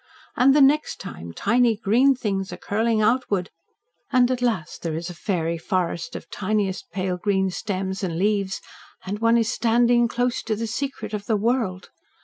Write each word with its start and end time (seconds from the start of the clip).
And 0.35 0.55
the 0.55 0.61
next 0.63 0.99
time, 0.99 1.31
tiny 1.31 1.75
green 1.75 2.15
things 2.15 2.51
are 2.51 2.57
curling 2.57 3.03
outward. 3.03 3.51
And, 4.11 4.31
at 4.31 4.41
last, 4.41 4.81
there 4.81 4.95
is 4.95 5.11
a 5.11 5.13
fairy 5.13 5.59
forest 5.59 6.15
of 6.15 6.27
tiniest 6.31 6.89
pale 6.91 7.17
green 7.17 7.51
stems 7.51 8.03
and 8.03 8.17
leaves. 8.17 8.61
And 9.05 9.19
one 9.19 9.37
is 9.37 9.53
standing 9.53 10.07
close 10.07 10.41
to 10.41 10.55
the 10.55 10.65
Secret 10.65 11.13
of 11.13 11.27
the 11.27 11.37
World! 11.37 11.91